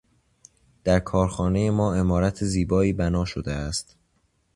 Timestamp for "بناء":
2.93-3.25